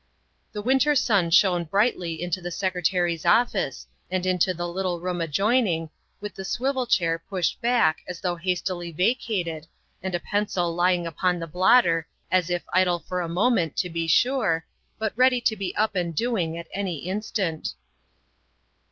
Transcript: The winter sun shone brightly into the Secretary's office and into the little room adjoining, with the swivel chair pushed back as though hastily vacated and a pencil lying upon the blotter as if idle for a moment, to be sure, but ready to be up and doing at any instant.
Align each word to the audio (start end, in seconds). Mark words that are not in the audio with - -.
The 0.51 0.63
winter 0.63 0.95
sun 0.95 1.29
shone 1.29 1.63
brightly 1.65 2.23
into 2.23 2.41
the 2.41 2.49
Secretary's 2.49 3.23
office 3.23 3.85
and 4.09 4.25
into 4.25 4.51
the 4.51 4.67
little 4.67 4.99
room 4.99 5.21
adjoining, 5.21 5.91
with 6.19 6.33
the 6.33 6.43
swivel 6.43 6.87
chair 6.87 7.19
pushed 7.29 7.61
back 7.61 7.99
as 8.07 8.19
though 8.19 8.35
hastily 8.35 8.91
vacated 8.91 9.67
and 10.01 10.15
a 10.15 10.19
pencil 10.19 10.73
lying 10.73 11.05
upon 11.05 11.37
the 11.37 11.45
blotter 11.45 12.07
as 12.31 12.49
if 12.49 12.63
idle 12.73 12.97
for 12.97 13.21
a 13.21 13.29
moment, 13.29 13.77
to 13.77 13.91
be 13.91 14.07
sure, 14.07 14.65
but 14.97 15.13
ready 15.15 15.39
to 15.41 15.55
be 15.55 15.75
up 15.75 15.95
and 15.95 16.15
doing 16.15 16.57
at 16.57 16.65
any 16.73 17.05
instant. 17.07 17.75